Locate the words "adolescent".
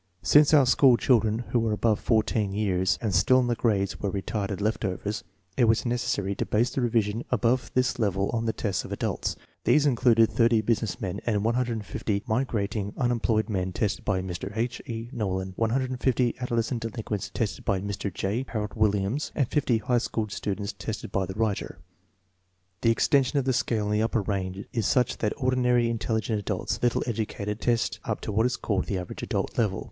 16.39-16.81